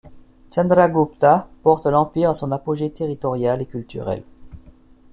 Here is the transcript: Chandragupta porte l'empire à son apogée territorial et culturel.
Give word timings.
Chandragupta 0.51 1.47
porte 1.61 1.85
l'empire 1.85 2.31
à 2.31 2.33
son 2.33 2.51
apogée 2.51 2.89
territorial 2.89 3.61
et 3.61 3.67
culturel. 3.67 4.23